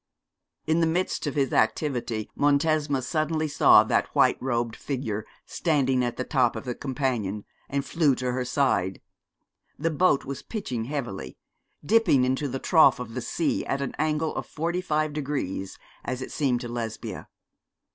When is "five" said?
14.81-15.13